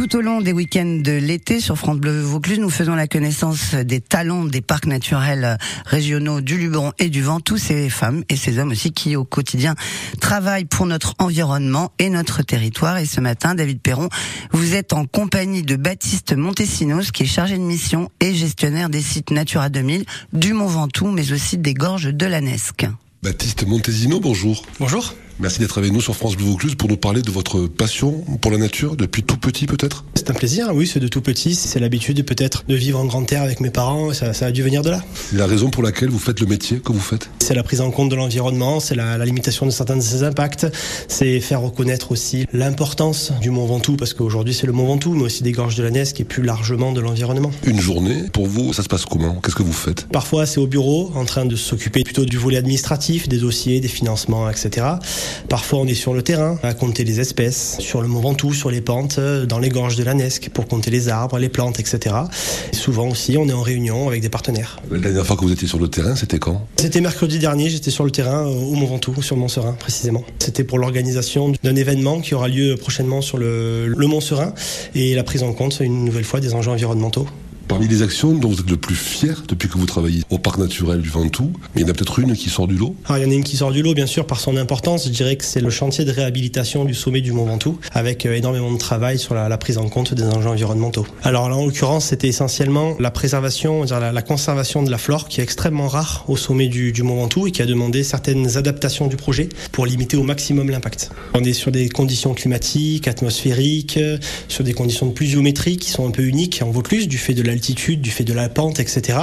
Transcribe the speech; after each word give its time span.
Tout 0.00 0.16
au 0.16 0.22
long 0.22 0.40
des 0.40 0.54
week-ends 0.54 1.00
de 1.04 1.12
l'été 1.12 1.60
sur 1.60 1.76
France 1.76 1.98
Bleu 1.98 2.22
Vaucluse, 2.22 2.58
nous 2.58 2.70
faisons 2.70 2.94
la 2.94 3.06
connaissance 3.06 3.74
des 3.74 4.00
talents 4.00 4.46
des 4.46 4.62
parcs 4.62 4.86
naturels 4.86 5.58
régionaux 5.84 6.40
du 6.40 6.56
Luberon 6.56 6.92
et 6.98 7.10
du 7.10 7.20
Vent, 7.20 7.38
tous 7.38 7.58
ces 7.58 7.90
femmes 7.90 8.24
et 8.30 8.36
ces 8.36 8.58
hommes 8.58 8.70
aussi 8.70 8.92
qui 8.92 9.14
au 9.14 9.24
quotidien 9.26 9.74
travaillent 10.18 10.64
pour 10.64 10.86
notre 10.86 11.16
environnement 11.18 11.92
et 11.98 12.08
notre 12.08 12.42
territoire. 12.42 12.96
Et 12.96 13.04
ce 13.04 13.20
matin, 13.20 13.54
David 13.54 13.82
Perron, 13.82 14.08
vous 14.52 14.74
êtes 14.74 14.94
en 14.94 15.04
compagnie 15.04 15.64
de 15.64 15.76
Baptiste 15.76 16.34
Montesinos, 16.34 17.12
qui 17.12 17.24
est 17.24 17.26
chargé 17.26 17.58
de 17.58 17.62
mission 17.62 18.08
et 18.20 18.32
gestionnaire 18.32 18.88
des 18.88 19.02
sites 19.02 19.30
Natura 19.30 19.68
2000 19.68 20.06
du 20.32 20.54
Mont 20.54 20.66
Ventoux, 20.66 21.10
mais 21.10 21.30
aussi 21.30 21.58
des 21.58 21.74
gorges 21.74 22.08
de 22.14 22.24
la 22.24 22.40
Nesque. 22.40 22.86
Baptiste 23.22 23.66
Montesino, 23.66 24.18
bonjour. 24.18 24.62
Bonjour. 24.78 25.14
Merci 25.40 25.58
d'être 25.58 25.78
avec 25.78 25.90
nous 25.90 26.02
sur 26.02 26.14
France 26.14 26.36
Bleu 26.36 26.44
Vaucluse 26.44 26.74
pour 26.74 26.90
nous 26.90 26.98
parler 26.98 27.22
de 27.22 27.30
votre 27.30 27.66
passion 27.66 28.22
pour 28.42 28.50
la 28.50 28.58
nature 28.58 28.94
depuis 28.94 29.22
tout 29.22 29.38
petit 29.38 29.64
peut-être? 29.64 30.04
C'est 30.14 30.28
un 30.28 30.34
plaisir, 30.34 30.68
oui, 30.74 30.86
c'est 30.86 31.00
de 31.00 31.08
tout 31.08 31.22
petit. 31.22 31.54
C'est 31.54 31.80
l'habitude 31.80 32.22
peut-être 32.26 32.64
de 32.68 32.74
vivre 32.74 33.00
en 33.00 33.06
grande 33.06 33.26
terre 33.26 33.40
avec 33.40 33.60
mes 33.60 33.70
parents, 33.70 34.12
ça, 34.12 34.34
ça, 34.34 34.44
a 34.44 34.50
dû 34.50 34.62
venir 34.62 34.82
de 34.82 34.90
là. 34.90 35.02
La 35.32 35.46
raison 35.46 35.70
pour 35.70 35.82
laquelle 35.82 36.10
vous 36.10 36.18
faites 36.18 36.40
le 36.40 36.46
métier 36.46 36.80
que 36.80 36.92
vous 36.92 37.00
faites? 37.00 37.30
C'est 37.38 37.54
la 37.54 37.62
prise 37.62 37.80
en 37.80 37.90
compte 37.90 38.10
de 38.10 38.16
l'environnement, 38.16 38.80
c'est 38.80 38.94
la, 38.94 39.16
la, 39.16 39.24
limitation 39.24 39.64
de 39.64 39.70
certains 39.70 39.96
de 39.96 40.02
ses 40.02 40.24
impacts, 40.24 40.66
c'est 41.08 41.40
faire 41.40 41.62
reconnaître 41.62 42.12
aussi 42.12 42.44
l'importance 42.52 43.32
du 43.40 43.48
Mont 43.48 43.64
Ventoux, 43.64 43.96
parce 43.96 44.12
qu'aujourd'hui 44.12 44.52
c'est 44.52 44.66
le 44.66 44.74
Mont 44.74 44.88
Ventoux, 44.88 45.14
mais 45.14 45.22
aussi 45.22 45.42
des 45.42 45.52
gorges 45.52 45.74
de 45.74 45.82
la 45.82 45.90
Nesque 45.90 46.20
et 46.20 46.24
plus 46.24 46.42
largement 46.42 46.92
de 46.92 47.00
l'environnement. 47.00 47.50
Une 47.64 47.80
journée, 47.80 48.24
pour 48.34 48.46
vous, 48.46 48.74
ça 48.74 48.82
se 48.82 48.88
passe 48.88 49.06
comment? 49.06 49.40
Qu'est-ce 49.42 49.56
que 49.56 49.62
vous 49.62 49.72
faites? 49.72 50.06
Parfois 50.08 50.44
c'est 50.44 50.60
au 50.60 50.66
bureau, 50.66 51.10
en 51.14 51.24
train 51.24 51.46
de 51.46 51.56
s'occuper 51.56 52.04
plutôt 52.04 52.26
du 52.26 52.36
volet 52.36 52.58
administratif, 52.58 53.26
des 53.26 53.38
dossiers, 53.38 53.80
des 53.80 53.88
financements, 53.88 54.50
etc. 54.50 54.86
Parfois 55.48 55.80
on 55.80 55.86
est 55.86 55.94
sur 55.94 56.14
le 56.14 56.22
terrain, 56.22 56.58
à 56.62 56.74
compter 56.74 57.04
les 57.04 57.20
espèces, 57.20 57.76
sur 57.78 58.02
le 58.02 58.08
Mont 58.08 58.20
Ventoux, 58.20 58.52
sur 58.52 58.70
les 58.70 58.80
pentes, 58.80 59.18
dans 59.20 59.58
les 59.58 59.68
gorges 59.68 59.96
de 59.96 60.04
la 60.04 60.14
Nesque, 60.14 60.50
pour 60.52 60.66
compter 60.66 60.90
les 60.90 61.08
arbres, 61.08 61.38
les 61.38 61.48
plantes, 61.48 61.80
etc. 61.80 62.14
Et 62.72 62.76
souvent 62.76 63.08
aussi, 63.08 63.36
on 63.36 63.48
est 63.48 63.52
en 63.52 63.62
réunion 63.62 64.08
avec 64.08 64.22
des 64.22 64.28
partenaires. 64.28 64.80
La 64.90 64.98
dernière 64.98 65.26
fois 65.26 65.36
que 65.36 65.42
vous 65.42 65.52
étiez 65.52 65.68
sur 65.68 65.78
le 65.78 65.88
terrain, 65.88 66.16
c'était 66.16 66.38
quand? 66.38 66.66
C'était 66.76 67.00
mercredi 67.00 67.38
dernier, 67.38 67.70
j'étais 67.70 67.90
sur 67.90 68.04
le 68.04 68.10
terrain 68.10 68.44
au 68.44 68.74
Mont 68.74 68.86
Ventoux, 68.86 69.22
sur 69.22 69.36
le 69.36 69.40
Mont 69.40 69.48
Serein 69.48 69.72
précisément. 69.72 70.24
C'était 70.38 70.64
pour 70.64 70.78
l'organisation 70.78 71.52
d'un 71.62 71.76
événement 71.76 72.20
qui 72.20 72.34
aura 72.34 72.48
lieu 72.48 72.76
prochainement 72.76 73.20
sur 73.20 73.38
le, 73.38 73.88
le 73.88 74.06
Mont 74.06 74.20
Serein 74.20 74.54
et 74.94 75.14
la 75.14 75.24
prise 75.24 75.42
en 75.42 75.52
compte 75.52 75.80
une 75.80 76.04
nouvelle 76.04 76.24
fois 76.24 76.40
des 76.40 76.54
enjeux 76.54 76.70
environnementaux. 76.70 77.26
Parmi 77.70 77.86
les 77.86 78.02
actions 78.02 78.32
dont 78.32 78.48
vous 78.48 78.58
êtes 78.58 78.68
le 78.68 78.76
plus 78.76 78.96
fier 78.96 79.44
depuis 79.46 79.68
que 79.68 79.78
vous 79.78 79.86
travaillez 79.86 80.24
au 80.28 80.38
parc 80.38 80.58
naturel 80.58 81.00
du 81.00 81.08
Ventoux, 81.08 81.52
il 81.76 81.82
y 81.82 81.84
en 81.84 81.88
a 81.88 81.92
peut-être 81.92 82.18
une 82.18 82.34
qui 82.34 82.50
sort 82.50 82.66
du 82.66 82.74
lot 82.74 82.96
Alors, 83.04 83.18
Il 83.18 83.24
y 83.24 83.28
en 83.28 83.30
a 83.30 83.34
une 83.34 83.44
qui 83.44 83.56
sort 83.56 83.70
du 83.70 83.80
lot, 83.80 83.94
bien 83.94 84.08
sûr, 84.08 84.26
par 84.26 84.40
son 84.40 84.56
importance. 84.56 85.04
Je 85.04 85.10
dirais 85.10 85.36
que 85.36 85.44
c'est 85.44 85.60
le 85.60 85.70
chantier 85.70 86.04
de 86.04 86.10
réhabilitation 86.10 86.84
du 86.84 86.94
sommet 86.94 87.20
du 87.20 87.30
Mont 87.30 87.44
Ventoux, 87.44 87.78
avec 87.92 88.26
énormément 88.26 88.72
de 88.72 88.76
travail 88.76 89.20
sur 89.20 89.36
la, 89.36 89.56
prise 89.56 89.78
en 89.78 89.88
compte 89.88 90.14
des 90.14 90.24
enjeux 90.24 90.48
environnementaux. 90.48 91.06
Alors 91.22 91.48
là, 91.48 91.54
en 91.54 91.64
l'occurrence, 91.64 92.06
c'était 92.06 92.26
essentiellement 92.26 92.96
la 92.98 93.12
préservation, 93.12 93.84
la, 93.84 94.22
conservation 94.22 94.82
de 94.82 94.90
la 94.90 94.98
flore, 94.98 95.28
qui 95.28 95.40
est 95.40 95.44
extrêmement 95.44 95.86
rare 95.86 96.24
au 96.26 96.36
sommet 96.36 96.66
du, 96.66 96.90
du 96.90 97.04
Mont 97.04 97.18
Ventoux 97.18 97.46
et 97.46 97.52
qui 97.52 97.62
a 97.62 97.66
demandé 97.66 98.02
certaines 98.02 98.56
adaptations 98.56 99.06
du 99.06 99.14
projet 99.14 99.48
pour 99.70 99.86
limiter 99.86 100.16
au 100.16 100.24
maximum 100.24 100.70
l'impact. 100.70 101.12
On 101.34 101.44
est 101.44 101.52
sur 101.52 101.70
des 101.70 101.88
conditions 101.88 102.34
climatiques, 102.34 103.06
atmosphériques, 103.06 104.00
sur 104.48 104.64
des 104.64 104.72
conditions 104.72 105.06
de 105.06 105.12
pluviométrie 105.12 105.76
qui 105.76 105.90
sont 105.90 106.08
un 106.08 106.10
peu 106.10 106.24
uniques 106.24 106.62
en 106.64 106.70
Vaucluse, 106.72 107.06
du 107.06 107.16
fait 107.16 107.34
de 107.34 107.42
la 107.42 107.59
du 107.60 108.10
fait 108.10 108.24
de 108.24 108.32
la 108.32 108.48
pente, 108.48 108.80
etc. 108.80 109.18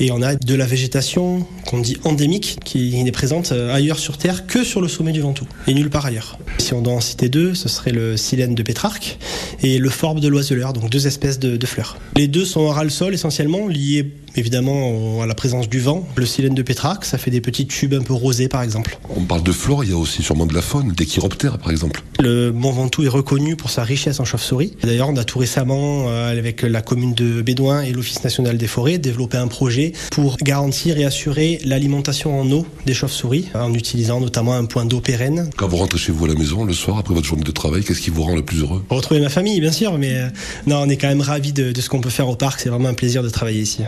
Et 0.00 0.10
on 0.10 0.22
a 0.22 0.34
de 0.34 0.54
la 0.54 0.66
végétation 0.66 1.46
qu'on 1.66 1.80
dit 1.80 1.96
endémique, 2.04 2.58
qui 2.64 3.02
n'est 3.02 3.12
présente 3.12 3.52
ailleurs 3.52 3.98
sur 3.98 4.18
Terre 4.18 4.46
que 4.46 4.64
sur 4.64 4.80
le 4.80 4.88
sommet 4.88 5.12
du 5.12 5.20
Ventoux, 5.20 5.46
et 5.66 5.74
nulle 5.74 5.90
part 5.90 6.06
ailleurs. 6.06 6.38
Si 6.58 6.74
on 6.74 6.82
doit 6.82 6.94
en 6.94 7.00
citer 7.00 7.28
deux, 7.28 7.54
ce 7.54 7.68
serait 7.68 7.92
le 7.92 8.16
silène 8.16 8.54
de 8.54 8.62
Pétrarque 8.62 9.18
et 9.62 9.78
le 9.78 9.90
forbe 9.90 10.20
de 10.20 10.28
l'oiseleur, 10.28 10.72
donc 10.72 10.90
deux 10.90 11.06
espèces 11.06 11.38
de, 11.38 11.56
de 11.56 11.66
fleurs. 11.66 11.96
Les 12.16 12.28
deux 12.28 12.44
sont 12.44 12.60
en 12.60 12.70
ras-le-sol 12.70 13.14
essentiellement, 13.14 13.68
liés 13.68 14.12
évidemment 14.36 15.22
à 15.22 15.26
la 15.26 15.34
présence 15.34 15.68
du 15.68 15.80
vent. 15.80 16.06
Le 16.16 16.26
silène 16.26 16.54
de 16.54 16.62
Pétrarque, 16.62 17.04
ça 17.04 17.18
fait 17.18 17.30
des 17.30 17.40
petites 17.40 17.70
tubes 17.70 17.94
un 17.94 18.02
peu 18.02 18.12
rosées 18.12 18.48
par 18.48 18.62
exemple. 18.62 18.98
On 19.16 19.22
parle 19.22 19.42
de 19.42 19.52
flore, 19.52 19.84
il 19.84 19.90
y 19.90 19.92
a 19.92 19.96
aussi 19.96 20.22
sûrement 20.22 20.46
de 20.46 20.54
la 20.54 20.62
faune, 20.62 20.92
des 20.92 21.06
chiroptères 21.06 21.58
par 21.58 21.70
exemple. 21.70 22.02
Le 22.20 22.52
Mont 22.52 22.70
Ventoux 22.72 23.04
est 23.04 23.08
reconnu 23.08 23.56
pour 23.56 23.70
sa 23.70 23.82
richesse 23.82 24.20
en 24.20 24.24
chauve-souris. 24.24 24.74
D'ailleurs, 24.82 25.08
on 25.08 25.16
a 25.16 25.24
tout 25.24 25.38
récemment, 25.38 26.08
avec 26.08 26.62
la 26.62 26.82
commune 26.82 27.14
de 27.14 27.42
Et 27.58 27.92
l'Office 27.92 28.22
national 28.22 28.56
des 28.56 28.68
forêts, 28.68 28.98
développé 28.98 29.36
un 29.36 29.48
projet 29.48 29.92
pour 30.12 30.36
garantir 30.36 30.96
et 30.98 31.04
assurer 31.04 31.58
l'alimentation 31.64 32.40
en 32.40 32.48
eau 32.52 32.64
des 32.86 32.94
chauves-souris, 32.94 33.48
en 33.54 33.74
utilisant 33.74 34.20
notamment 34.20 34.54
un 34.54 34.64
point 34.64 34.84
d'eau 34.84 35.00
pérenne. 35.00 35.50
Quand 35.56 35.66
vous 35.66 35.78
rentrez 35.78 35.98
chez 35.98 36.12
vous 36.12 36.26
à 36.26 36.28
la 36.28 36.34
maison 36.34 36.64
le 36.64 36.72
soir, 36.72 36.98
après 36.98 37.14
votre 37.14 37.26
journée 37.26 37.42
de 37.42 37.50
travail, 37.50 37.82
qu'est-ce 37.82 38.00
qui 38.00 38.10
vous 38.10 38.22
rend 38.22 38.36
le 38.36 38.44
plus 38.44 38.60
heureux? 38.60 38.84
Retrouver 38.90 39.20
ma 39.20 39.28
famille, 39.28 39.60
bien 39.60 39.72
sûr, 39.72 39.98
mais 39.98 40.20
non, 40.68 40.82
on 40.82 40.88
est 40.88 40.96
quand 40.96 41.08
même 41.08 41.20
ravis 41.20 41.52
de, 41.52 41.72
de 41.72 41.80
ce 41.80 41.88
qu'on 41.88 42.00
peut 42.00 42.10
faire 42.10 42.28
au 42.28 42.36
parc. 42.36 42.60
C'est 42.60 42.68
vraiment 42.68 42.90
un 42.90 42.94
plaisir 42.94 43.24
de 43.24 43.28
travailler 43.28 43.62
ici. 43.62 43.82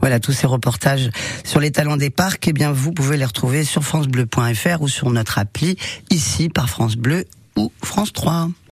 Voilà, 0.00 0.20
tous 0.20 0.32
ces 0.32 0.46
reportages 0.46 1.10
sur 1.44 1.60
les 1.60 1.70
talents 1.70 1.96
des 1.96 2.10
parcs, 2.10 2.46
eh 2.48 2.52
bien, 2.52 2.70
vous 2.70 2.92
pouvez 2.92 3.16
les 3.16 3.24
retrouver 3.24 3.64
sur 3.64 3.82
francebleu.fr 3.82 4.82
ou 4.82 4.88
sur 4.88 5.10
notre 5.10 5.38
appli, 5.38 5.76
ici 6.10 6.48
par 6.48 6.68
France 6.68 6.96
Bleu 6.96 7.24
ou 7.56 7.72
France 7.82 8.12
3. 8.12 8.50